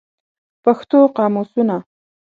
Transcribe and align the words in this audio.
پښتو 0.63 0.97
قاموسونه 1.17 1.77